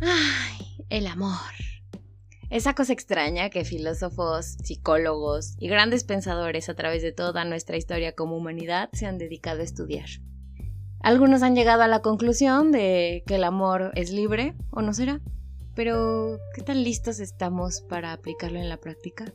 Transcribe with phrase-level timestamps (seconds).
[0.00, 1.32] Ay, el amor.
[2.50, 8.14] Esa cosa extraña que filósofos, psicólogos y grandes pensadores a través de toda nuestra historia
[8.14, 10.08] como humanidad se han dedicado a estudiar.
[11.00, 15.20] Algunos han llegado a la conclusión de que el amor es libre, o no será.
[15.74, 19.32] Pero, ¿qué tan listos estamos para aplicarlo en la práctica?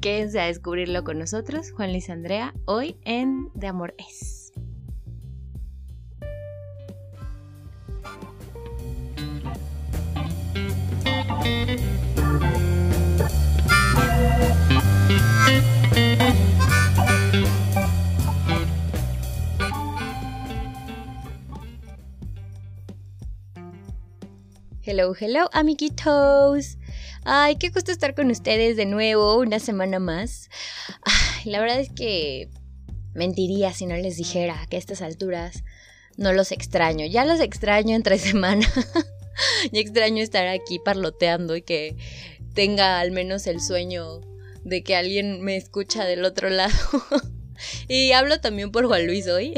[0.00, 4.47] Quédense a descubrirlo con nosotros, Juan Luis Andrea, hoy en De Amor Es.
[24.90, 26.78] Hello, hello, amiguitos.
[27.22, 30.48] Ay, qué gusto estar con ustedes de nuevo, una semana más.
[31.44, 32.48] la verdad es que
[33.12, 35.62] mentiría si no les dijera que a estas alturas
[36.16, 37.04] no los extraño.
[37.04, 38.66] Ya los extraño entre semana.
[39.72, 41.96] ya extraño estar aquí parloteando y que
[42.54, 44.20] tenga al menos el sueño
[44.64, 46.74] de que alguien me escucha del otro lado.
[47.88, 49.54] y hablo también por Juan Luis hoy.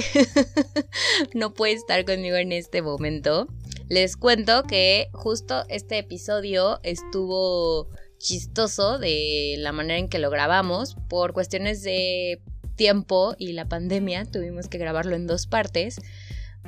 [1.35, 3.49] no puede estar conmigo en este momento.
[3.89, 10.97] Les cuento que justo este episodio estuvo chistoso de la manera en que lo grabamos
[11.09, 12.41] por cuestiones de
[12.77, 15.99] tiempo y la pandemia tuvimos que grabarlo en dos partes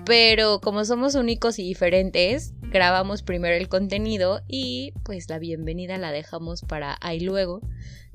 [0.05, 6.13] pero como somos únicos y diferentes grabamos primero el contenido y pues la bienvenida la
[6.13, 7.61] dejamos para ahí luego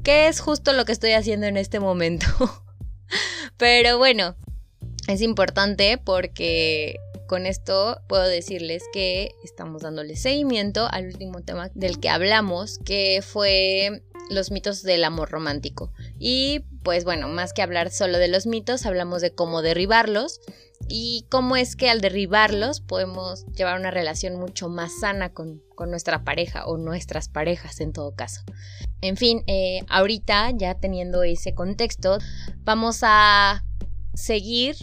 [0.03, 2.27] que es justo lo que estoy haciendo en este momento
[3.57, 4.35] pero bueno
[5.07, 11.99] es importante porque con esto puedo decirles que estamos dándole seguimiento al último tema del
[11.99, 15.91] que hablamos, que fue los mitos del amor romántico.
[16.17, 20.39] Y pues bueno, más que hablar solo de los mitos, hablamos de cómo derribarlos
[20.89, 26.23] y cómo es que al derribarlos podemos llevar una relación mucho más sana con, nuestra
[26.23, 28.41] pareja o nuestras parejas en todo caso.
[29.01, 32.17] En fin, eh, ahorita ya teniendo ese contexto,
[32.63, 33.63] vamos a
[34.15, 34.75] seguir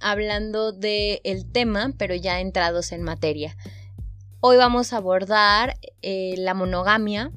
[0.00, 3.56] hablando del el tema, pero ya entrados en materia.
[4.40, 7.32] Hoy vamos a abordar eh, la monogamia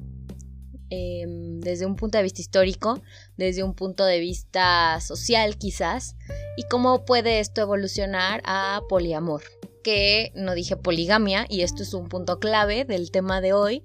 [0.90, 3.00] em, desde un punto de vista histórico,
[3.36, 6.16] desde un punto de vista social quizás,
[6.56, 9.42] y cómo puede esto evolucionar a poliamor.
[9.82, 13.84] Que no dije poligamia, y esto es un punto clave del tema de hoy,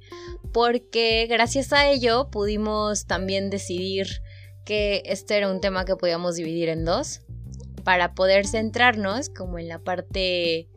[0.53, 4.21] porque gracias a ello pudimos también decidir
[4.65, 7.21] que este era un tema que podíamos dividir en dos
[7.83, 10.67] para poder centrarnos como en la parte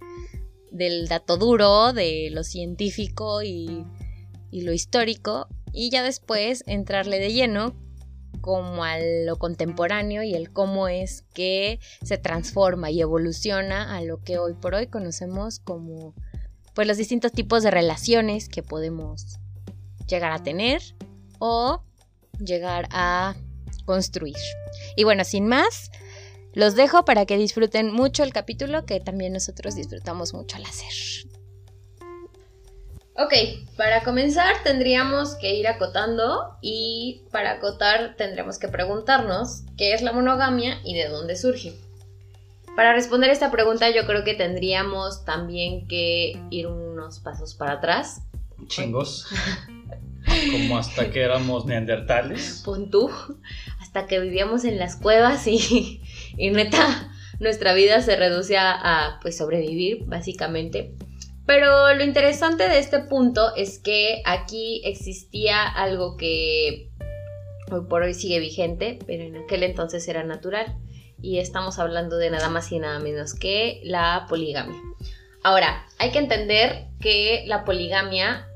[0.70, 3.84] del dato duro, de lo científico y,
[4.52, 7.74] lo histórico, y ya después entrarle de lleno
[8.40, 14.22] como a lo contemporáneo y el cómo es que se transforma y evoluciona a lo
[14.22, 16.14] que hoy por hoy conocemos como
[16.74, 19.38] pues los distintos tipos de relaciones que podemos
[20.06, 20.82] llegar a tener
[21.38, 21.82] o
[22.38, 23.34] llegar a
[23.84, 24.36] construir.
[24.96, 25.90] Y bueno, sin más,
[26.52, 31.29] los dejo para que disfruten mucho el capítulo que también nosotros disfrutamos mucho al hacer.
[33.22, 33.34] Ok,
[33.76, 40.12] para comenzar tendríamos que ir acotando y para acotar tendremos que preguntarnos qué es la
[40.12, 41.74] monogamia y de dónde surge.
[42.76, 48.22] Para responder esta pregunta yo creo que tendríamos también que ir unos pasos para atrás.
[48.68, 49.26] Chingos.
[50.52, 52.62] Como hasta que éramos neandertales.
[52.64, 53.10] Pon tú,
[53.80, 56.00] hasta que vivíamos en las cuevas y
[56.38, 60.94] y neta, nuestra vida se reduce a, pues sobrevivir, básicamente.
[61.50, 66.92] Pero lo interesante de este punto es que aquí existía algo que
[67.72, 70.76] hoy por hoy sigue vigente, pero en aquel entonces era natural.
[71.20, 74.80] Y estamos hablando de nada más y nada menos que la poligamia.
[75.42, 78.46] Ahora, hay que entender que la poligamia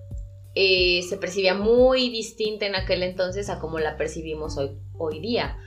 [0.54, 5.58] eh, se percibía muy distinta en aquel entonces a como la percibimos hoy, hoy día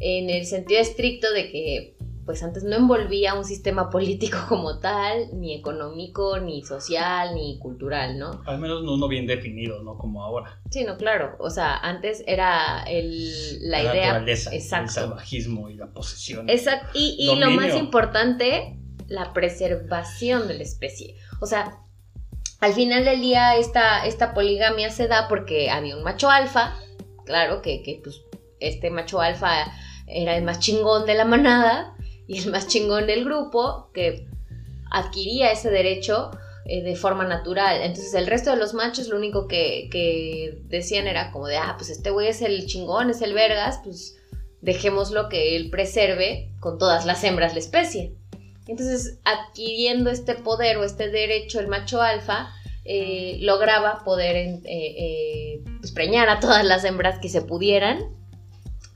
[0.00, 5.28] en el sentido estricto de que pues antes no envolvía un sistema político como tal,
[5.38, 8.42] ni económico, ni social, ni cultural, ¿no?
[8.46, 9.98] Al menos no uno bien definido, ¿no?
[9.98, 10.60] Como ahora.
[10.70, 11.36] Sí, no, claro.
[11.38, 14.06] O sea, antes era el, la, idea...
[14.06, 14.84] Naturaleza, exacto.
[14.84, 16.48] el salvajismo y la posesión.
[16.48, 16.90] Exacto.
[16.94, 21.16] Y, y lo más importante, la preservación de la especie.
[21.40, 21.78] O sea,
[22.60, 26.76] al final del día esta, esta poligamia se da porque había un macho alfa,
[27.26, 28.22] claro, que, que pues
[28.60, 29.50] este macho alfa
[30.06, 31.96] era el más chingón de la manada
[32.26, 34.26] y el más chingón del grupo que
[34.90, 36.30] adquiría ese derecho
[36.64, 37.82] eh, de forma natural.
[37.82, 41.90] Entonces el resto de los machos lo único que, decían era como de, ah, pues
[41.90, 44.16] este güey es el chingón, es el vergas, pues
[44.60, 48.14] dejémoslo que él preserve con todas las hembras la especie.
[48.68, 52.50] Entonces, adquiriendo este poder o este derecho el macho alfa,
[52.84, 57.98] eh, lograba poder eh, pues, preñar a todas las hembras que se pudieran,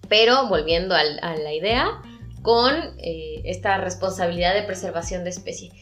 [0.08, 2.00] pero volviendo a la idea,
[2.46, 2.94] con
[3.43, 5.72] esta responsabilidad de preservación de especie,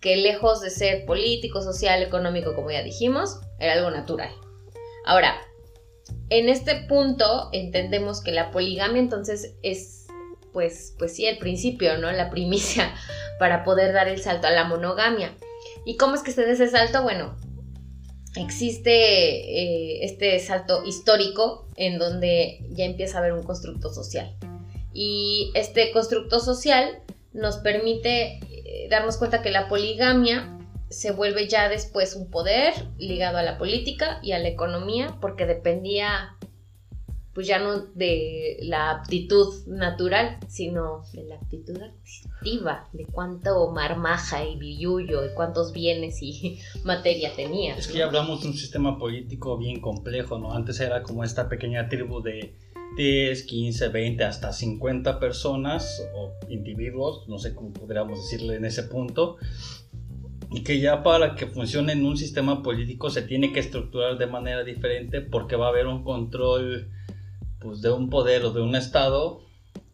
[0.00, 4.30] que lejos de ser político, social, económico, como ya dijimos, era algo natural.
[5.06, 5.36] Ahora,
[6.28, 10.08] en este punto entendemos que la poligamia entonces es,
[10.52, 12.10] pues, pues sí, el principio, ¿no?
[12.10, 12.92] La primicia
[13.38, 15.36] para poder dar el salto a la monogamia.
[15.84, 17.04] ¿Y cómo es que se da ese salto?
[17.04, 17.36] Bueno,
[18.34, 24.36] existe eh, este salto histórico en donde ya empieza a haber un constructo social.
[25.00, 30.58] Y este constructo social nos permite eh, darnos cuenta que la poligamia
[30.90, 35.46] se vuelve ya después un poder ligado a la política y a la economía porque
[35.46, 36.36] dependía
[37.32, 44.44] pues ya no de la aptitud natural, sino de la aptitud adquisitiva, de cuánto marmaja
[44.44, 47.76] y billuyo, de cuántos bienes y materia tenía.
[47.76, 50.52] Es que ya hablamos de un sistema político bien complejo, ¿no?
[50.52, 52.56] Antes era como esta pequeña tribu de
[52.96, 58.84] 10, 15, 20, hasta 50 personas o individuos, no sé cómo podríamos decirle en ese
[58.84, 59.36] punto,
[60.50, 64.26] y que ya para que funcione en un sistema político se tiene que estructurar de
[64.26, 66.88] manera diferente porque va a haber un control
[67.60, 69.42] pues, de un poder o de un estado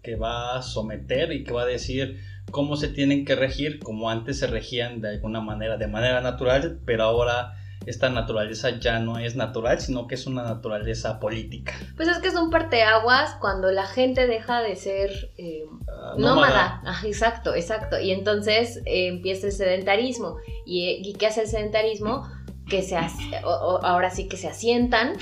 [0.03, 2.21] que va a someter y que va a decir
[2.51, 6.79] cómo se tienen que regir como antes se regían de alguna manera, de manera natural,
[6.85, 11.73] pero ahora esta naturaleza ya no es natural, sino que es una naturaleza política.
[11.97, 16.81] Pues es que es un parteaguas cuando la gente deja de ser eh, ah, nómada.
[16.85, 18.01] Ah, exacto, exacto.
[18.01, 20.37] Y entonces eh, empieza el sedentarismo.
[20.65, 22.29] ¿Y, qué hace el sedentarismo?
[22.69, 22.97] Que se
[23.45, 25.13] ahora sí que se asientan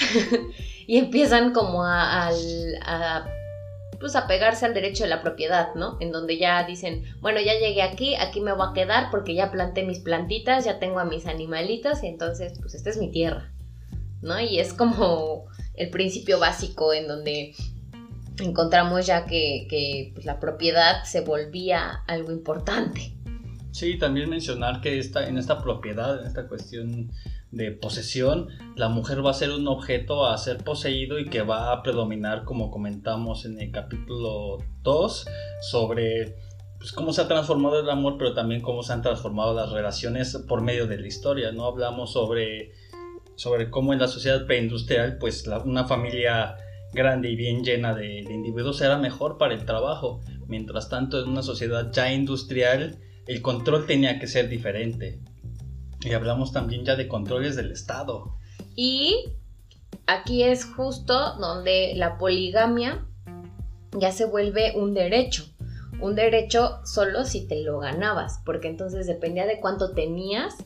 [0.86, 3.26] y empiezan como a, a
[4.02, 5.96] pues apegarse al derecho de la propiedad, ¿no?
[6.00, 9.52] En donde ya dicen, bueno, ya llegué aquí, aquí me voy a quedar porque ya
[9.52, 13.52] planté mis plantitas, ya tengo a mis animalitos y entonces, pues esta es mi tierra,
[14.20, 14.40] ¿no?
[14.40, 17.54] Y es como el principio básico en donde
[18.40, 23.14] encontramos ya que, que pues, la propiedad se volvía algo importante.
[23.70, 27.12] Sí, también mencionar que esta, en esta propiedad, en esta cuestión
[27.52, 31.70] de posesión, la mujer va a ser un objeto a ser poseído y que va
[31.72, 35.26] a predominar, como comentamos en el capítulo 2,
[35.60, 36.34] sobre
[36.78, 40.34] pues, cómo se ha transformado el amor, pero también cómo se han transformado las relaciones
[40.48, 41.52] por medio de la historia.
[41.52, 41.66] ¿no?
[41.66, 42.72] Hablamos sobre,
[43.36, 46.56] sobre cómo en la sociedad preindustrial, pues una familia
[46.94, 50.22] grande y bien llena de, de individuos era mejor para el trabajo.
[50.46, 55.20] Mientras tanto, en una sociedad ya industrial, el control tenía que ser diferente
[56.04, 58.36] y hablamos también ya de controles del Estado.
[58.74, 59.34] Y
[60.06, 63.06] aquí es justo donde la poligamia
[63.98, 65.44] ya se vuelve un derecho.
[66.00, 70.56] Un derecho solo si te lo ganabas, porque entonces dependía de cuánto tenías,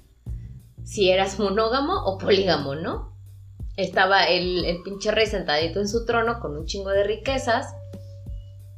[0.82, 3.14] si eras monógamo o polígamo, ¿no?
[3.76, 7.74] Estaba el, el pinche rey sentadito en su trono con un chingo de riquezas,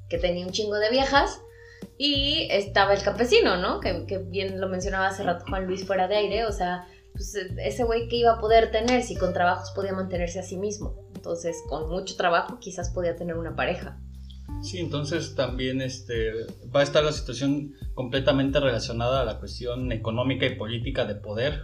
[0.08, 1.40] que tenía un chingo de viejas,
[1.98, 3.80] y estaba el campesino, ¿no?
[3.80, 7.82] Que, bien lo mencionaba hace rato Juan Luis fuera de aire, o sea, pues ese
[7.82, 11.10] güey que iba a poder tener si con trabajos podía mantenerse a sí mismo.
[11.16, 14.00] Entonces, con mucho trabajo quizás podía tener una pareja.
[14.62, 20.46] Sí, entonces también este, va a estar la situación completamente relacionada a la cuestión económica
[20.46, 21.62] y política de poder,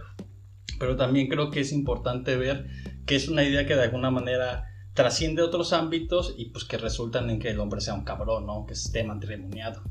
[0.79, 2.67] pero también creo que es importante ver
[3.05, 7.29] que es una idea que de alguna manera trasciende otros ámbitos y pues que resultan
[7.29, 8.65] en que el hombre sea un cabrón, ¿no?
[8.65, 9.81] Que esté matrimoniado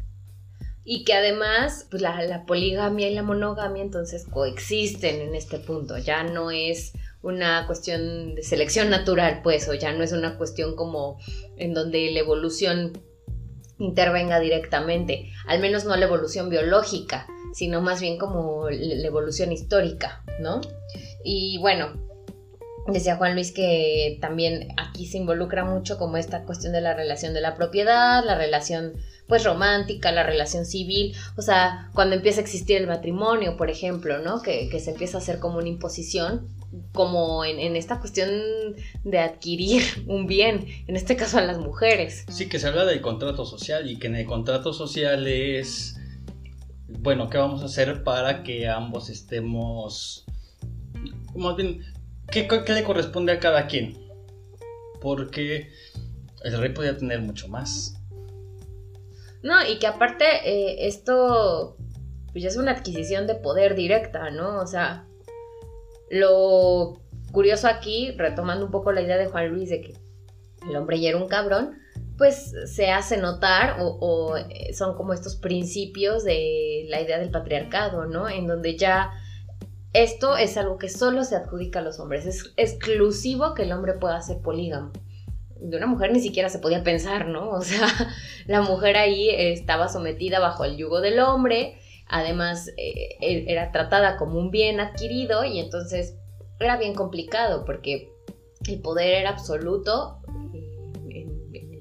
[0.85, 6.23] y que además pues, la, poligamia y la monogamia entonces coexisten en este punto, ya
[6.23, 11.19] no es una cuestión de selección natural, pues, o ya no es una cuestión como
[11.57, 12.93] en donde la evolución
[13.79, 20.23] intervenga directamente, al menos no la evolución biológica, sino más bien como la evolución histórica,
[20.39, 20.61] ¿no?
[21.25, 21.95] Y bueno,
[22.87, 27.33] decía Juan Luis que también aquí se involucra mucho como esta cuestión de la relación
[27.33, 28.95] de la propiedad, la relación
[29.27, 34.19] pues romántica, la relación civil, o sea, cuando empieza a existir el matrimonio, por ejemplo,
[34.19, 34.43] ¿no?
[34.43, 36.49] Que, se empieza a hacer como una imposición,
[36.93, 38.31] como en, esta cuestión
[39.05, 42.27] de adquirir un bien, en este caso a las mujeres.
[42.29, 45.97] Sí, que se habla del contrato social y que en el contrato social es,
[46.89, 50.27] bueno, ¿qué vamos a hacer para que ambos estemos,
[51.35, 51.83] más bien,
[52.31, 53.97] ¿qué, qué le corresponde a cada quien?
[55.01, 55.71] Porque
[56.45, 57.99] el rey podía tener mucho más.
[59.45, 61.77] No, y que aparte eh, esto
[62.33, 64.59] pues es una adquisición de poder directa, ¿no?
[64.59, 65.07] O sea,
[66.11, 66.95] lo
[67.31, 69.95] curioso aquí, retomando un poco la idea de Juan Luis de que
[70.67, 71.79] el hombre ya era un cabrón,
[72.17, 78.07] pues se hace notar o, eh, son como estos principios de la idea del patriarcado,
[78.07, 78.31] ¿no?
[78.31, 79.13] En donde ya
[79.93, 83.93] esto es algo que solo se adjudica a los hombres, es exclusivo que el hombre
[83.93, 84.91] pueda ser polígamo.
[85.61, 87.51] De una mujer ni siquiera se podía pensar, ¿no?
[87.51, 87.87] O sea,
[88.47, 94.17] la mujer ahí estaba sometida bajo el yugo del hombre, además eh, e, era tratada
[94.17, 96.17] como un bien adquirido y entonces
[96.61, 98.11] era bien complicado porque
[98.67, 100.21] el poder era absoluto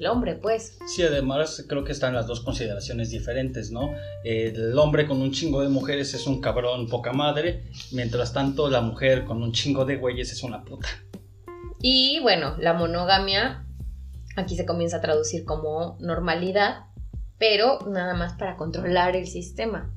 [0.08, 0.78] hombre, pues.
[0.88, 3.92] Sí, además creo que están las dos consideraciones diferentes, ¿no?
[4.24, 8.82] El hombre con un chingo de mujeres es un cabrón poca madre, mientras tanto la
[8.82, 10.88] mujer con un chingo de güeyes es una puta.
[11.86, 13.66] Y bueno, la monogamia
[14.38, 16.86] aquí se comienza a traducir como normalidad,
[17.38, 19.94] pero nada más para controlar el sistema,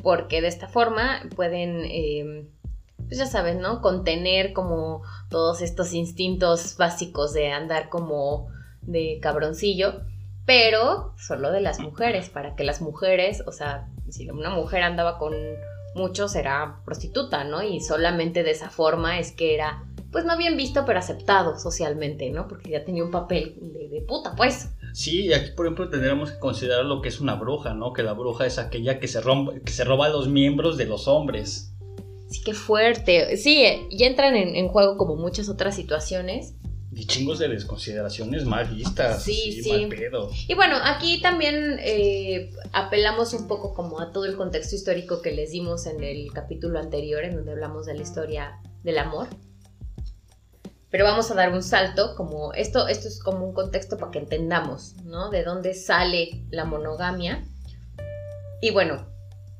[0.00, 1.80] porque de esta forma pueden...
[1.86, 2.48] Eh,
[2.98, 3.82] pues ya sabes, ¿no?
[3.82, 8.46] Contener como todos estos instintos básicos de andar como
[8.82, 10.02] de cabroncillo,
[10.46, 15.18] pero solo de las mujeres, para que las mujeres, o sea, si una mujer andaba
[15.18, 15.34] con
[15.94, 17.62] muchos era prostituta, ¿no?
[17.62, 22.30] Y solamente de esa forma es que era, pues no bien visto, pero aceptado socialmente,
[22.30, 22.48] ¿no?
[22.48, 24.70] Porque ya tenía un papel de, puta, pues.
[24.92, 27.92] Sí, aquí por ejemplo tendríamos que considerar lo que es una bruja, ¿no?
[27.92, 31.08] Que la bruja es aquella que se, rompe, que se roba los miembros de los
[31.08, 31.72] hombres.
[32.28, 33.36] Sí, qué fuerte.
[33.36, 36.54] Sí, ya entran en, en juego como muchas otras situaciones
[36.96, 39.22] y chingos de desconsideraciones mal vistas.
[39.22, 39.70] Sí, sí.
[39.70, 40.30] Mal pedo.
[40.48, 45.32] Y bueno, aquí también eh, apelamos un poco como a todo el contexto histórico que
[45.32, 49.28] les dimos en el capítulo anterior, en donde hablamos de la historia del amor.
[50.90, 54.20] Pero vamos a dar un salto, como esto, esto es como un contexto para que
[54.20, 55.28] entendamos, ¿no?
[55.30, 57.44] De dónde sale la monogamia.
[58.60, 59.13] Y bueno,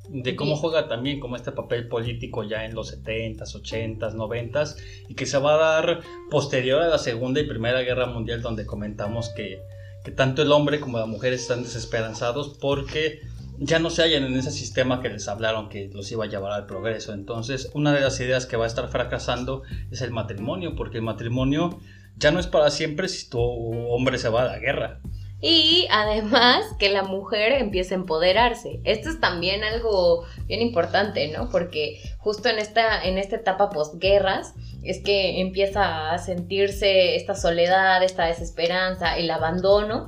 [0.08, 4.76] de cómo juega también como este papel político ya en los 70s, 80s, 90s
[5.08, 8.66] y que se va a dar posterior a la Segunda y Primera Guerra Mundial donde
[8.66, 9.60] comentamos que,
[10.04, 13.20] que tanto el hombre como la mujer están desesperanzados porque
[13.58, 16.52] ya no se hallan en ese sistema que les hablaron que los iba a llevar
[16.52, 17.12] al progreso.
[17.12, 21.04] Entonces, una de las ideas que va a estar fracasando es el matrimonio, porque el
[21.04, 21.78] matrimonio
[22.16, 25.00] ya no es para siempre si tu hombre se va a la guerra.
[25.46, 28.80] Y además que la mujer empiece a empoderarse.
[28.84, 31.50] Esto es también algo bien importante, ¿no?
[31.50, 38.02] Porque justo en esta, en esta etapa postguerras es que empieza a sentirse esta soledad,
[38.02, 40.06] esta desesperanza, el abandono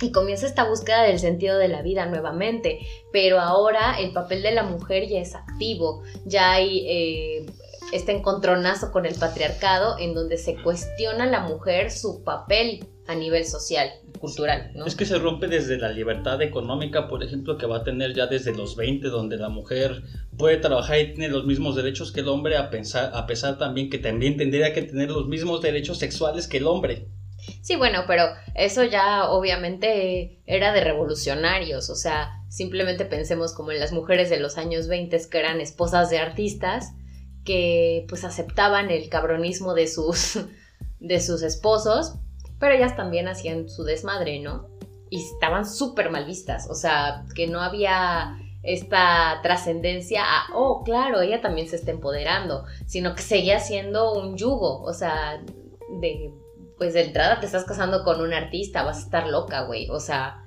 [0.00, 2.78] y comienza esta búsqueda del sentido de la vida nuevamente.
[3.12, 7.46] Pero ahora el papel de la mujer ya es activo, ya hay eh,
[7.92, 13.44] este encontronazo con el patriarcado en donde se cuestiona la mujer su papel a nivel
[13.44, 14.86] social cultural, ¿no?
[14.86, 18.26] Es que se rompe desde la libertad económica, por ejemplo, que va a tener ya
[18.26, 20.02] desde los 20, donde la mujer
[20.36, 23.90] puede trabajar y tiene los mismos derechos que el hombre, a, pensar, a pesar también
[23.90, 27.08] que también tendría que tener los mismos derechos sexuales que el hombre.
[27.60, 33.80] Sí, bueno, pero eso ya obviamente era de revolucionarios, o sea, simplemente pensemos como en
[33.80, 36.94] las mujeres de los años 20 que eran esposas de artistas
[37.44, 40.38] que pues aceptaban el cabronismo de sus
[41.00, 42.14] de sus esposos
[42.64, 44.70] pero ellas también hacían su desmadre, ¿no?
[45.10, 51.20] Y estaban súper mal vistas, o sea, que no había esta trascendencia a, oh, claro,
[51.20, 55.42] ella también se está empoderando, sino que seguía siendo un yugo, o sea,
[56.00, 56.32] de,
[56.78, 60.00] pues de entrada te estás casando con un artista, vas a estar loca, güey, o
[60.00, 60.42] sea,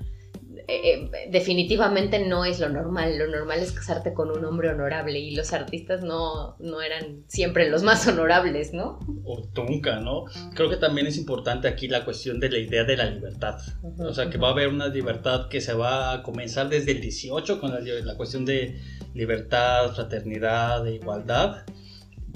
[0.70, 3.18] eh, eh, definitivamente no es lo normal.
[3.18, 7.70] Lo normal es casarte con un hombre honorable y los artistas no, no eran siempre
[7.70, 9.00] los más honorables, ¿no?
[9.24, 10.26] O nunca, ¿no?
[10.56, 13.60] Creo que también es importante aquí la cuestión de la idea de la libertad.
[13.98, 17.02] o sea, que va a haber una libertad que se va a comenzar desde el
[17.02, 18.78] 18 con la, la cuestión de
[19.14, 21.64] libertad, fraternidad, de igualdad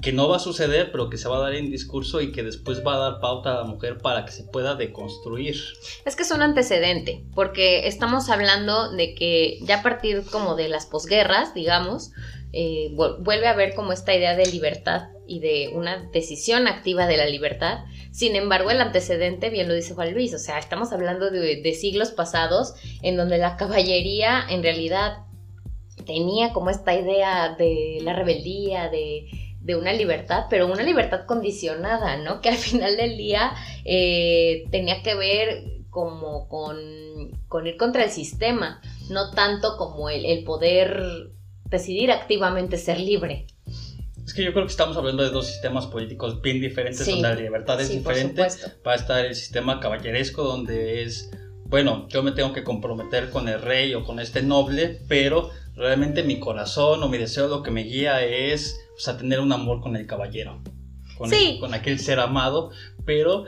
[0.02, 2.42] que no va a suceder, pero que se va a dar en discurso y que
[2.42, 5.56] después va a dar pauta a la mujer para que se pueda deconstruir.
[6.04, 10.68] Es que es un antecedente, porque estamos hablando de que ya a partir como de
[10.68, 12.10] las posguerras, digamos,
[12.52, 17.16] eh, vuelve a haber como esta idea de libertad y de una decisión activa de
[17.16, 17.84] la libertad.
[18.10, 21.74] Sin embargo, el antecedente, bien lo dice Juan Luis, o sea, estamos hablando de, de
[21.74, 25.18] siglos pasados en donde la caballería en realidad
[26.04, 29.28] tenía como esta idea de la rebeldía, de
[29.62, 32.40] de una libertad, pero una libertad condicionada, ¿no?
[32.40, 33.52] Que al final del día
[33.84, 41.30] eh, tenía que ver como con, ir contra el sistema, no tanto como el, poder
[41.66, 43.46] decidir activamente ser libre.
[44.24, 47.34] Es que yo creo que estamos hablando de dos sistemas políticos bien diferentes, donde la
[47.34, 48.42] libertad es diferente.
[48.86, 51.30] Va a estar el sistema caballeresco, donde es,
[51.66, 56.22] bueno, yo me tengo que comprometer con el rey o con este noble, pero realmente
[56.22, 58.78] mi corazón o mi deseo lo que me guía es
[59.08, 60.62] a tener un amor con el caballero,
[61.16, 61.30] con,
[61.60, 62.70] con aquel ser amado,
[63.04, 63.44] pero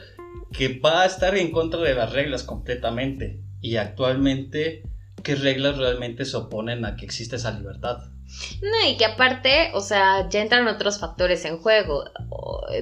[0.52, 3.40] que va a estar en contra de las reglas completamente.
[3.60, 4.82] Y actualmente
[5.22, 7.98] qué reglas realmente se oponen a que exista esa libertad.
[8.62, 12.04] No, y que aparte, o sea, ya entran otros factores en juego.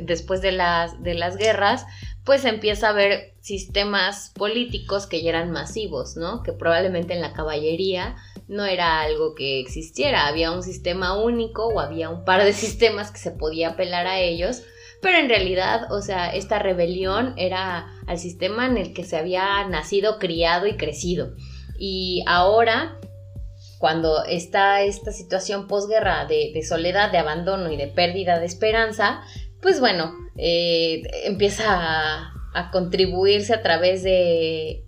[0.03, 1.85] Después de las, de las guerras,
[2.25, 6.43] pues empieza a haber sistemas políticos que ya eran masivos, ¿no?
[6.43, 8.17] Que probablemente en la caballería
[8.49, 13.11] no era algo que existiera, había un sistema único o había un par de sistemas
[13.11, 14.63] que se podía apelar a ellos,
[15.01, 19.67] pero en realidad, o sea, esta rebelión era al sistema en el que se había
[19.69, 21.35] nacido, criado y crecido.
[21.77, 23.01] Y ahora,
[23.79, 29.23] cuando está esta situación posguerra de, de soledad, de abandono y de pérdida de esperanza,
[29.61, 34.85] pues bueno, eh, empieza a, a, contribuirse a través de,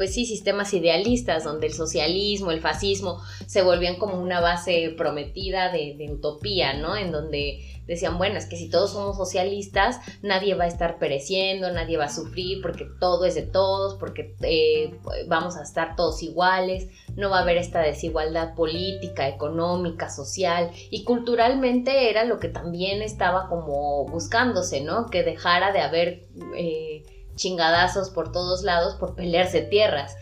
[0.00, 5.70] pues sí, sistemas idealistas, donde el socialismo, el fascismo se volvían como una base prometida
[5.70, 6.96] de, de utopía, ¿no?
[6.96, 11.70] En donde decían, bueno, es que si todos somos socialistas, nadie va a estar pereciendo,
[11.70, 16.22] nadie va a sufrir porque todo es de todos, porque eh, vamos a estar todos
[16.22, 22.48] iguales, no va a haber esta desigualdad política, económica, social y culturalmente era lo que
[22.48, 25.10] también estaba como buscándose, ¿no?
[25.10, 26.26] Que dejara de haber
[26.56, 27.02] eh,
[27.40, 30.14] chingadazos por todos lados por pelearse tierras.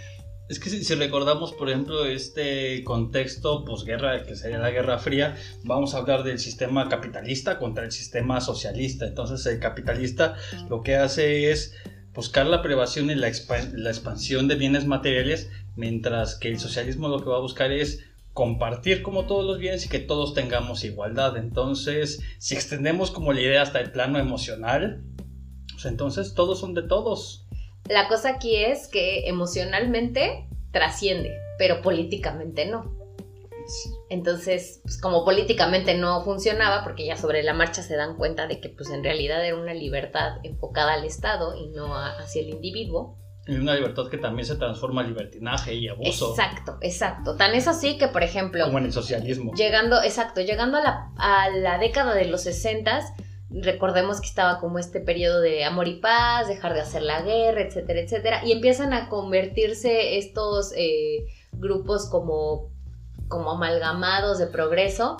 [0.48, 5.94] Es que si, recordamos, por ejemplo, este contexto posguerra, que sería la Guerra Fría, vamos
[5.94, 9.06] a hablar del sistema capitalista contra el sistema socialista.
[9.06, 10.36] Entonces, el capitalista
[10.70, 11.74] lo que hace es
[12.14, 13.30] buscar la privación y la,
[13.74, 18.04] la expansión de bienes materiales, mientras que el socialismo lo que va a buscar es
[18.32, 21.36] compartir como todos los bienes y que todos tengamos igualdad.
[21.36, 25.02] Entonces, si extendemos como la idea hasta el plano emocional,
[25.78, 27.46] pues entonces todos son de todos.
[27.88, 32.96] La cosa aquí es que emocionalmente trasciende, pero políticamente no.
[34.10, 38.60] Entonces, pues como políticamente no funcionaba, porque ya sobre la marcha se dan cuenta de
[38.60, 43.16] que pues en realidad era una libertad enfocada al Estado y no hacia el individuo.
[43.46, 46.30] Y una libertad que también se transforma en libertinaje y abuso.
[46.30, 47.36] Exacto, exacto.
[47.36, 48.64] Tan es así que, por ejemplo...
[48.64, 49.54] Como en el socialismo.
[49.54, 53.14] Llegando, exacto, llegando a la, a la década de los 60
[53.50, 57.62] recordemos que estaba como este periodo de amor y paz, dejar de hacer la guerra,
[57.62, 62.70] etcétera, etcétera, y empiezan a convertirse estos eh, grupos como,
[63.28, 65.16] como amalgamados de progreso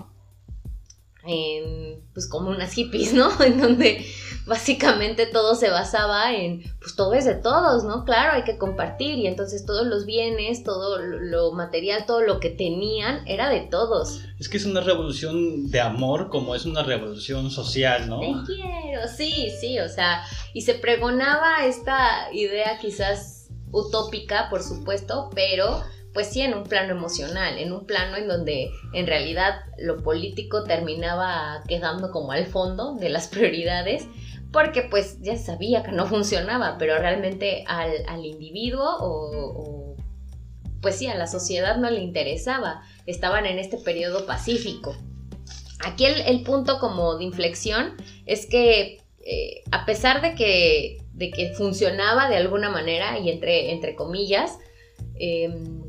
[1.29, 3.31] en, pues como unas hippies, ¿no?
[3.45, 4.05] En donde
[4.47, 8.05] básicamente todo se basaba en, pues todo es de todos, ¿no?
[8.05, 12.51] Claro, hay que compartir y entonces todos los bienes, todo lo material, todo lo que
[12.51, 14.21] tenían era de todos.
[14.39, 18.21] Es que es una revolución de amor como es una revolución social, ¿no?
[18.21, 20.23] Te quiero, sí, sí, o sea,
[20.55, 25.83] y se pregonaba esta idea quizás utópica, por supuesto, pero
[26.15, 30.65] pues sí en un plano emocional, en un plano en donde en realidad lo político
[30.65, 34.07] terminaba quedando como al fondo de las prioridades
[34.53, 39.97] porque pues ya sabía que no funcionaba, pero realmente al, individuo o,
[40.81, 44.97] pues sí, a la sociedad no le interesaba, estaban en este periodo pacífico.
[45.85, 47.95] Aquí el, punto como de inflexión
[48.27, 53.73] es que eh, a pesar de que, de que funcionaba de alguna manera y entre,
[53.73, 54.59] entre comillas,
[55.21, 55.83] em,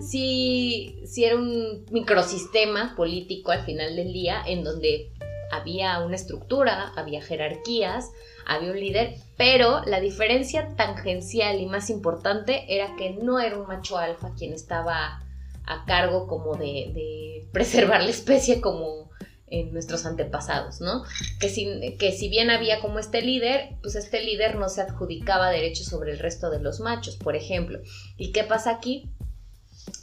[0.00, 5.12] sí, sí era un microsistema político al final del día en donde
[5.50, 8.10] había una estructura, había jerarquías,
[8.46, 13.66] había un líder, pero la diferencia tangencial y más importante era que no era un
[13.66, 15.22] macho alfa quien estaba
[15.66, 19.10] a cargo como de, preservar la especie como
[19.48, 21.02] en nuestros antepasados, ¿no?
[21.40, 25.50] Que si, que si bien había como este líder, pues este líder no se adjudicaba
[25.50, 27.80] derechos sobre el resto de los machos, por ejemplo.
[28.16, 29.10] ¿Y qué pasa aquí?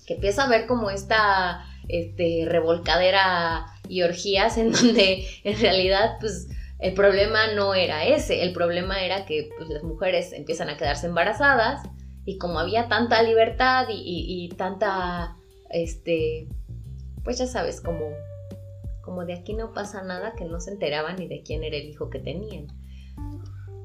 [0.06, 6.48] Que empieza a ver como esta este, revolcadera y orgías en donde en realidad pues
[6.80, 11.08] el problema no era ese, el problema era que pues, las mujeres empiezan a quedarse
[11.08, 11.82] embarazadas
[12.28, 15.38] y como había tanta libertad y, tanta,
[15.70, 16.50] este,
[17.24, 18.12] pues ya sabes, como,
[19.02, 21.86] como de aquí no pasa nada que no se enteraban ni de quién era el
[21.86, 22.68] hijo que tenían.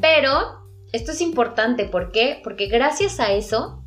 [0.01, 2.41] Pero esto es importante, ¿por qué?
[2.43, 3.85] Porque gracias a eso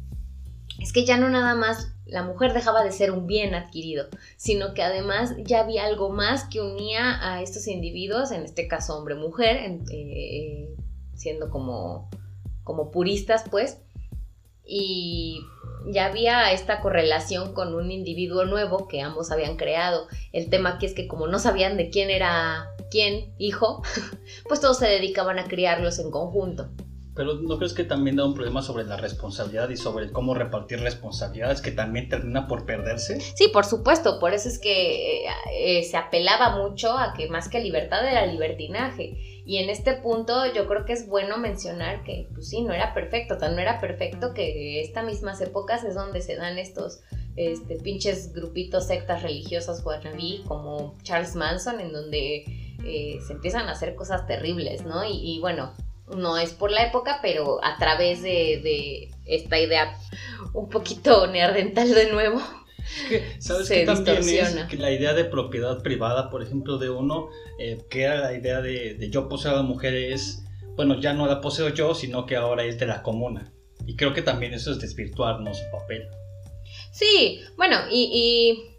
[0.80, 4.74] es que ya no nada más la mujer dejaba de ser un bien adquirido, sino
[4.74, 9.58] que además ya había algo más que unía a estos individuos, en este caso hombre-mujer,
[9.92, 10.76] eh,
[11.16, 12.10] siendo como,
[12.64, 13.80] como puristas, pues,
[14.64, 15.42] y
[15.88, 20.08] ya había esta correlación con un individuo nuevo que ambos habían creado.
[20.32, 23.84] El tema aquí es que como no sabían de quién era quién, hijo,
[24.48, 26.70] pues todos se dedicaban a criarlos en conjunto.
[27.16, 30.82] Pero ¿no crees que también da un problema sobre la responsabilidad y sobre cómo repartir
[30.82, 33.22] responsabilidades que también termina por perderse?
[33.22, 35.24] Sí, por supuesto, por eso es que
[35.54, 39.42] eh, se apelaba mucho a que más que libertad era libertinaje.
[39.46, 42.94] Y en este punto yo creo que es bueno mencionar que, pues sí, no era
[42.94, 47.00] perfecto, tan no era perfecto que estas mismas épocas es donde se dan estos
[47.38, 49.82] este, pinches grupitos sectas religiosas
[50.46, 52.44] como Charles Manson, en donde
[52.84, 55.06] eh, se empiezan a hacer cosas terribles, ¿no?
[55.06, 55.72] y bueno,
[56.08, 59.98] no es por la época, pero a través de, esta idea
[60.54, 62.42] un poquito neardental de nuevo.
[63.40, 67.84] ¿Sabes qué también es que la idea de propiedad privada, por ejemplo, de uno, eh,
[67.90, 70.44] que era la idea de, yo poseo a la mujer es,
[70.76, 73.52] bueno, ya no la poseo yo, sino que ahora es de la comuna.
[73.88, 76.08] Y creo que también eso es desvirtuarnos su papel.
[76.92, 78.76] Sí, bueno, y, y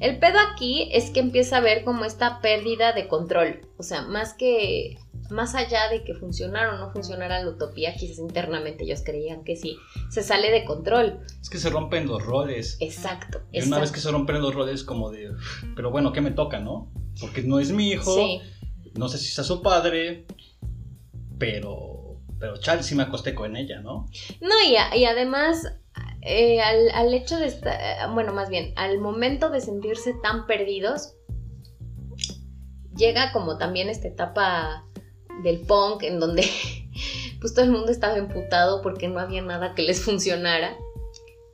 [0.00, 3.60] el pedo aquí es que empieza a ver como esta pérdida de control.
[3.76, 4.96] O sea, más que
[5.32, 9.56] más allá de que funcionara o no funcionara la utopía, quizás internamente ellos creían que
[9.56, 9.76] sí,
[10.10, 11.20] se sale de control.
[11.40, 12.76] Es que se rompen los roles.
[12.80, 13.40] Exacto.
[13.50, 15.32] Y una vez que se rompen los roles, como de,
[15.74, 16.92] pero bueno, ¿qué me toca, no?
[17.20, 18.16] Porque no es mi hijo,
[18.94, 20.26] no sé si sea su padre,
[21.38, 24.06] pero, pero chal, sí me acosté con ella, ¿no?
[24.40, 25.66] No, y, y además
[26.22, 27.78] eh, al, al, hecho de estar,
[28.14, 31.14] bueno, más bien, al momento de sentirse tan perdidos,
[32.96, 34.84] llega como también esta etapa
[35.42, 36.44] del punk, en donde
[37.40, 40.76] pues todo el mundo estaba emputado porque no había nada que les funcionara.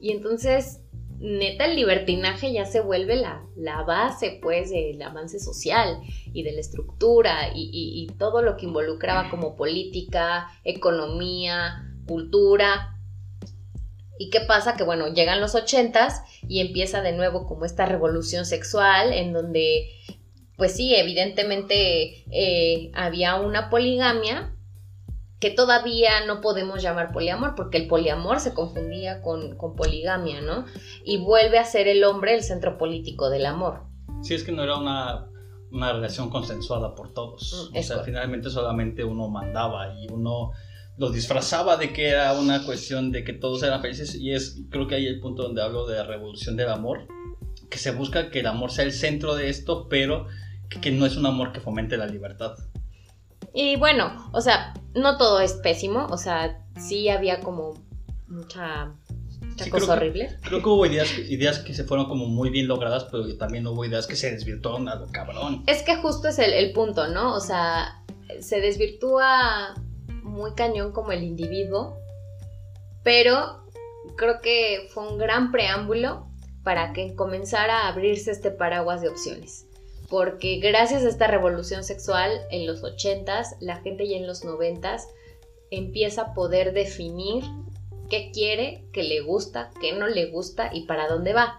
[0.00, 0.80] Y entonces,
[1.18, 6.00] neta, el libertinaje ya se vuelve la, la base, pues, del avance social
[6.32, 12.94] y de la estructura y, y todo lo que involucraba como política, economía, cultura.
[14.18, 14.76] ¿Y qué pasa?
[14.76, 19.90] Que bueno, llegan los ochentas y empieza de nuevo como esta revolución sexual en donde
[20.58, 24.52] pues sí, evidentemente eh, había una poligamia
[25.38, 30.64] que todavía no podemos llamar poliamor, porque el poliamor se confundía con, poligamia, ¿no?
[31.04, 33.84] Y vuelve a ser el hombre el centro político del amor.
[34.22, 35.28] Sí, es que no era una,
[35.70, 37.70] relación consensuada por todos.
[37.72, 40.50] Mm, o sea, finalmente solamente uno mandaba y uno
[40.96, 44.88] lo disfrazaba de que era una cuestión de que todos eran felices y es creo
[44.88, 47.06] que ahí el punto donde hablo de la revolución del amor,
[47.70, 50.26] que se busca que el amor sea el centro de esto, pero
[50.68, 52.56] que no es un amor que fomente la libertad.
[53.54, 57.74] Y bueno, o sea, no todo es pésimo, o sea, sí había como
[58.28, 58.94] mucha,
[59.70, 60.36] cosa horrible.
[60.42, 63.84] creo que hubo ideas, ideas que se fueron como muy bien logradas, pero también hubo
[63.84, 65.64] ideas que se desvirtuaron a lo cabrón.
[65.66, 67.34] Es que justo es el, el punto, ¿no?
[67.34, 68.04] O sea,
[68.40, 69.74] se desvirtúa
[70.22, 71.96] muy cañón como el individuo,
[73.02, 73.64] pero
[74.16, 76.28] creo que fue un gran preámbulo
[76.62, 79.67] para que comenzara a abrirse este paraguas de opciones
[80.08, 85.02] porque gracias a esta revolución sexual en los 80s, la gente ya en los 90s
[85.70, 87.44] empieza a poder definir
[88.08, 91.58] qué quiere, qué le gusta, qué no le gusta y para dónde va.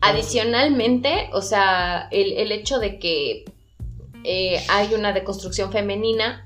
[0.00, 3.44] Adicionalmente, o sea, el, hecho de que
[4.24, 6.44] eh, hay una deconstrucción femenina,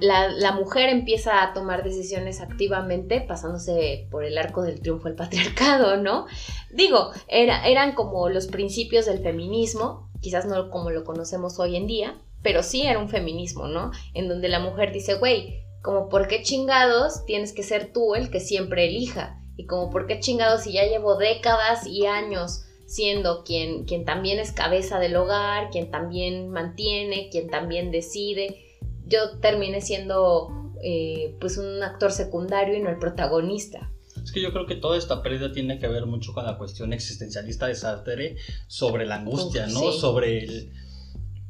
[0.00, 5.96] la, mujer empieza a tomar decisiones activamente, pasándose por el arco del triunfo del patriarcado,
[5.96, 6.26] ¿no?
[6.70, 11.86] Digo, era, eran como los principios del feminismo, quizás no como lo conocemos hoy en
[11.86, 13.90] día, pero sí era un feminismo, ¿no?
[14.14, 18.30] En donde la mujer dice, güey, como por qué chingados tienes que ser tú el
[18.30, 23.42] que siempre elija, y como por qué chingados si ya llevo décadas y años siendo
[23.44, 29.80] quien, quien también es cabeza del hogar, quien también mantiene, quien también decide, yo terminé
[29.80, 33.90] siendo eh, pues un actor secundario y no el protagonista.
[34.28, 36.92] Es que yo creo que toda esta pérdida tiene que ver mucho con la cuestión
[36.92, 38.36] existencialista de Sartre
[38.66, 39.90] sobre la angustia, ¿no?
[39.90, 40.70] Sobre el...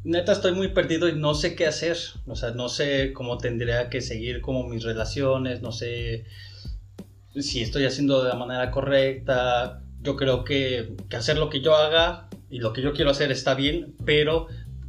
[0.04, 1.96] Neta, estoy muy perdido y no sé qué hacer.
[2.28, 6.26] O sea, no sé cómo tendría que seguir como mis relaciones, no sé
[7.34, 9.82] si estoy haciendo de la manera correcta.
[10.00, 13.32] Yo creo que, que hacer lo que yo haga y lo que yo quiero hacer
[13.32, 14.46] está bien, pero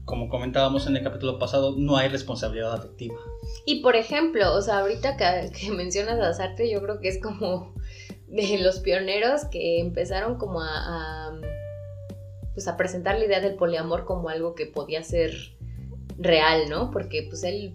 [0.09, 3.15] como comentábamos en el capítulo pasado, no hay responsabilidad afectiva.
[3.67, 7.75] Y por ejemplo, o sea, ahorita que, mencionas a Sartre, yo creo que es como
[8.29, 11.39] de los pioneros que empezaron como a,
[12.53, 15.33] pues a presentar la idea del poliamor como algo que podía ser
[16.17, 16.91] real, ¿no?
[16.91, 17.73] Porque pues él,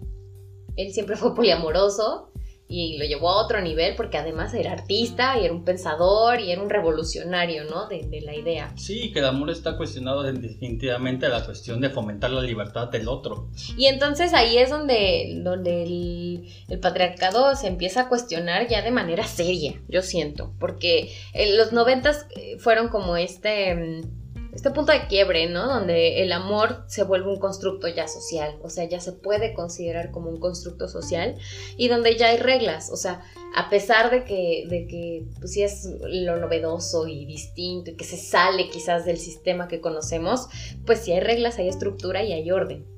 [0.75, 2.31] él siempre fue poliamoroso
[2.67, 6.51] y lo llevó a otro nivel porque además era artista y era un pensador y
[6.51, 7.87] era un revolucionario, ¿no?
[7.87, 8.71] De, la idea.
[8.75, 13.07] Sí, que el amor está cuestionado definitivamente a la cuestión de fomentar la libertad del
[13.07, 13.49] otro.
[13.77, 19.25] Y entonces ahí es donde, donde el, patriarcado se empieza a cuestionar ya de manera
[19.25, 21.13] seria, yo siento, porque
[21.55, 24.24] los noventas eh, fueron como este mm,
[24.65, 25.67] este punto de quiebre, ¿no?
[25.67, 30.09] Donde el amor se vuelve un constructo ya social, o sea, ya se puede considerar
[30.09, 31.35] como un constructo social
[31.77, 33.21] y donde ya hay reglas, o sea,
[33.55, 38.05] a pesar de que, de que pues sí es lo novedoso y distinto y que
[38.05, 40.47] se sale quizás del sistema que conocemos,
[40.83, 42.94] pues sí hay reglas, hay estructura y hay orden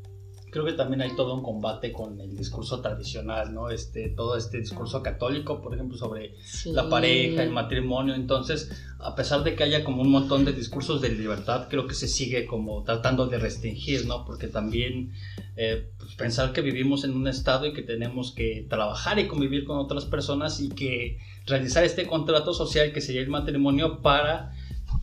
[0.57, 3.69] creo que también hay todo un combate con el discurso tradicional, ¿no?
[3.69, 6.33] Este, todo este discurso católico, por ejemplo, sobre
[6.65, 8.15] la pareja, el matrimonio.
[8.15, 11.93] Entonces, a pesar de que haya como un montón de discursos de libertad, creo que
[11.93, 14.25] se sigue como tratando de restringir, ¿no?
[14.25, 15.13] Porque también
[15.57, 19.63] eh, pues, pensar que vivimos en un estado y que tenemos que trabajar y convivir
[19.63, 24.53] con otras personas y que realizar este contrato social que sería el matrimonio para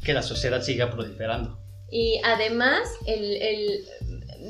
[0.03, 1.61] que la sociedad siga proliferando.
[1.93, 3.85] Y además, el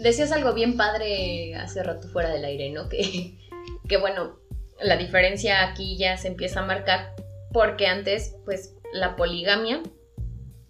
[0.03, 2.89] decías algo bien padre hace rato fuera del aire, ¿no?
[2.89, 3.39] Que,
[3.89, 4.39] que bueno,
[4.81, 7.15] la diferencia aquí ya se empieza a marcar
[7.53, 9.83] porque antes, pues, la poligamia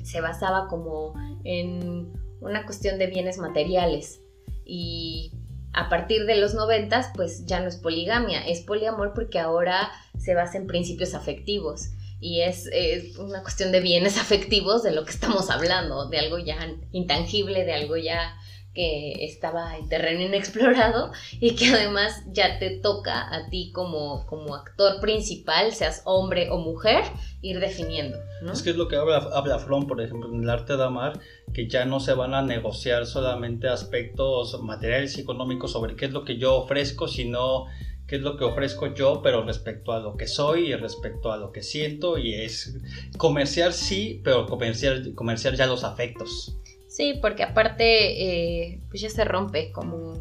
[0.02, 4.20] se basaba como en una cuestión de bienes materiales
[4.64, 5.32] y
[5.72, 10.34] a partir de los noventas, pues ya no es poligamia, es poliamor porque ahora se
[10.34, 15.10] basa en principios afectivos y es, es, una cuestión de bienes afectivos de lo que
[15.10, 16.56] estamos hablando, de algo ya
[16.92, 18.36] intangible, de algo ya
[18.74, 24.54] que estaba en terreno inexplorado y que además ya te toca a ti como, como
[24.54, 27.04] actor principal, seas hombre o mujer,
[27.40, 28.18] ir definiendo.
[28.52, 31.20] Es que es lo que habla, habla From, por ejemplo, en el arte de amar,
[31.52, 36.12] que ya no se van a negociar solamente aspectos materiales y económicos sobre qué es
[36.12, 37.66] lo que yo ofrezco, sino
[38.06, 41.36] qué es lo que ofrezco yo, pero respecto a lo que soy y respecto a
[41.36, 42.76] lo que siento, y es
[43.16, 46.58] comerciar sí, pero comerciar, comerciar ya los afectos.
[46.94, 50.14] Sí, porque aparte eh, pues ya se rompe como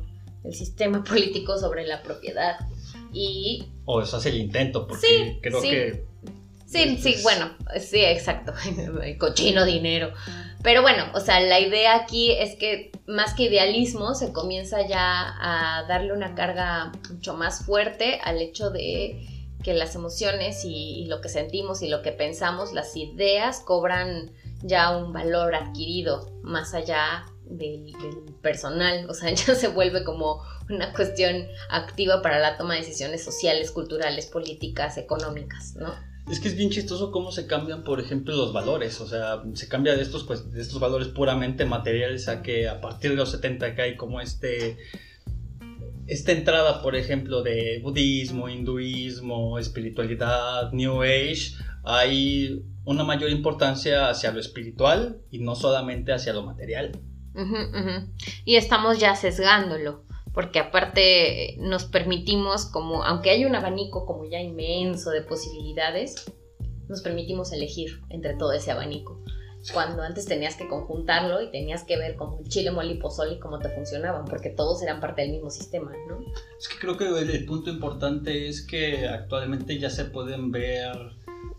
[0.43, 2.57] el sistema político sobre la propiedad
[3.13, 3.67] y...
[3.86, 6.03] O eso hace el intento, porque creo que...
[6.65, 8.53] Sí, sí, bueno, sí, exacto,
[9.03, 10.13] el cochino dinero.
[10.63, 15.36] Pero bueno, o sea, la idea aquí es que más que idealismo se comienza ya
[15.39, 19.27] a darle una carga mucho más fuerte al hecho de
[19.63, 24.31] que las emociones y, y lo que sentimos y lo que pensamos, las ideas cobran
[24.63, 27.93] ya un valor adquirido más allá del,
[28.41, 33.23] personal, o sea, ya se vuelve como una cuestión activa para la toma de decisiones
[33.23, 35.93] sociales, culturales, políticas, económicas, ¿no?
[36.32, 39.02] Es que es bien chistoso cómo se cambian, por ejemplo, los valores.
[39.02, 42.80] O sea, se cambia de estos, pues, de estos valores puramente materiales a que a
[42.80, 44.78] partir de los 70 que hay como este.
[46.08, 54.31] Esta entrada, por ejemplo, de budismo, hinduismo, espiritualidad, New Age, hay una mayor importancia hacia
[54.31, 56.99] lo espiritual y no solamente hacia lo material.
[58.45, 64.41] Y estamos ya sesgándolo, porque aparte nos permitimos, como, aunque hay un abanico como ya
[64.41, 66.31] inmenso de posibilidades,
[66.89, 69.23] nos permitimos elegir entre todo ese abanico.
[69.71, 73.35] Cuando antes tenías que conjuntarlo y tenías que ver como el chile, mole y pozole
[73.35, 76.19] y cómo te funcionaban, porque todos eran parte del mismo sistema, ¿no?
[76.59, 80.97] Es que creo que el punto importante es que actualmente ya se pueden ver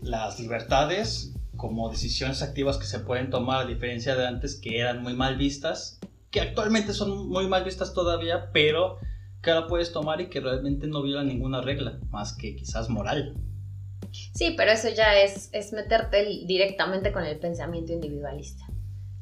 [0.01, 5.01] las libertades como decisiones activas que se pueden tomar a diferencia de antes que eran
[5.01, 5.99] muy mal vistas,
[6.31, 8.97] que actualmente son muy mal vistas todavía, pero
[9.41, 13.35] que ahora puedes tomar y que realmente no violan ninguna regla, más que quizás moral.
[14.33, 18.65] Sí, pero eso ya es, es meterte directamente con el pensamiento individualista.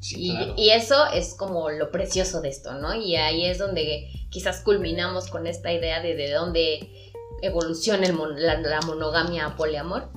[0.00, 2.94] Sí, y, eso es como lo precioso de esto, ¿no?
[2.94, 8.80] Y ahí es donde quizás culminamos con esta idea de de dónde evoluciona la, la
[8.82, 10.10] monogamia a poliamor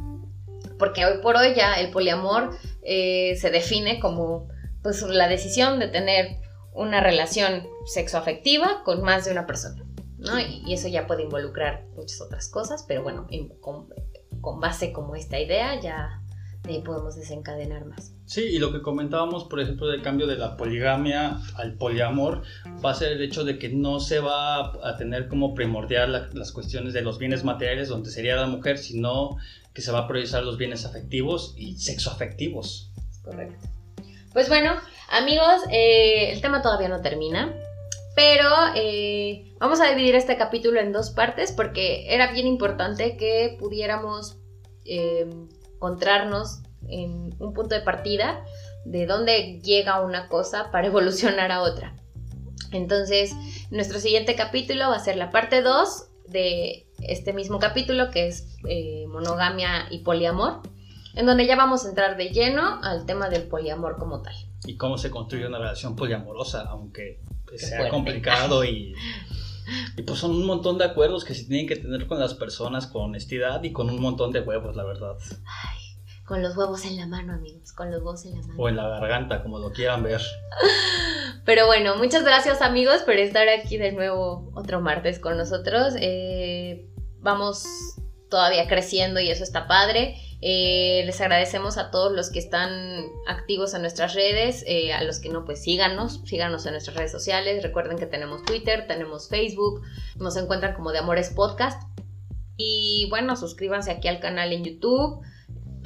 [0.78, 4.48] porque hoy por hoy ya el poliamor eh, se define como
[4.82, 6.38] pues la decisión de tener
[6.74, 9.84] una relación sexoafectiva con más de una persona,
[10.18, 10.40] ¿no?
[10.40, 13.28] Y, eso ya puede involucrar muchas otras cosas, pero bueno,
[13.60, 13.90] con,
[14.60, 16.22] base como esta idea ya
[16.68, 18.14] de podemos desencadenar más.
[18.26, 22.44] Sí, y lo que comentábamos, por ejemplo, del cambio de la poligamia al poliamor,
[22.84, 26.52] va a ser el hecho de que no se va a tener como primordial las
[26.52, 29.38] cuestiones de los bienes materiales, donde sería la mujer, sino
[29.74, 32.92] que se va a priorizar los bienes afectivos y sexoafectivos.
[33.24, 33.68] Correcto.
[34.34, 34.74] Pues bueno,
[35.10, 37.56] amigos, eh, el tema todavía no termina,
[38.16, 43.56] pero eh, vamos a dividir este capítulo en dos partes porque era bien importante que
[43.60, 44.38] pudiéramos
[44.86, 45.30] eh,
[45.78, 48.44] encontrarnos en un punto de partida
[48.86, 51.96] de dónde llega una cosa para evolucionar a otra.
[52.72, 53.34] Entonces,
[53.72, 58.58] nuestro siguiente capítulo va a ser la parte 2 de este mismo capítulo que es
[58.68, 60.62] eh, monogamia y poliamor,
[61.16, 64.36] en donde ya vamos a entrar de lleno al tema del poliamor como tal.
[64.66, 67.22] Y cómo se construye una relación poliamorosa, aunque
[67.56, 68.94] sea complicado y,
[69.98, 72.88] y pues son un montón de acuerdos que se tienen que tener con las personas
[72.88, 75.18] con honestidad y con un montón de huevos, la verdad.
[75.64, 75.80] Ay,
[76.26, 78.54] con los huevos en la mano, amigos, con los huevos en la mano.
[78.58, 80.22] O en la garganta, como lo quieran ver.
[81.46, 85.94] Pero bueno, muchas gracias amigos por estar aquí de nuevo otro martes con nosotros.
[86.00, 86.86] Eh,
[87.20, 87.66] vamos
[88.30, 90.18] todavía creciendo y eso está padre.
[90.42, 92.72] Eh, les agradecemos a todos los que están
[93.28, 97.12] activos en nuestras redes, eh, a los que no, pues síganos, síganos en nuestras redes
[97.12, 97.64] sociales.
[97.64, 99.82] Recuerden que tenemos Twitter, tenemos Facebook,
[100.18, 101.82] nos encuentran como de Amores Podcast.
[102.56, 105.22] Y bueno, suscríbanse aquí al canal en YouTube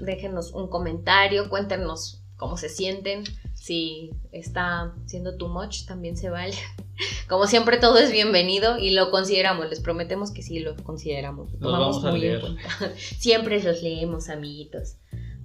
[0.01, 6.55] déjenos un comentario, cuéntenos cómo se sienten, si está siendo too much, también se vale.
[7.29, 11.51] Como siempre, todo es bienvenido y lo consideramos, les prometemos que sí lo consideramos.
[11.53, 12.61] Lo tomamos muy en cuenta.
[12.97, 14.97] Siempre los leemos, amiguitos.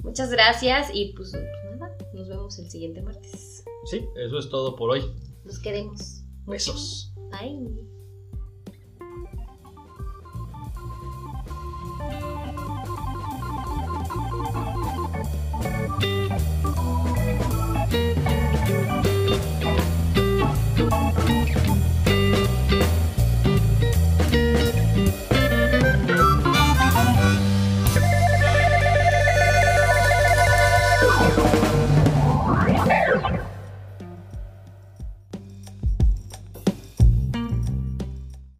[0.02, 3.64] Muchas gracias y pues, pues, nada, nos vemos el siguiente martes.
[3.90, 5.02] Sí, eso es todo por hoy.
[5.44, 6.22] Nos queremos.
[6.46, 7.12] Besos.
[7.30, 7.95] Bye.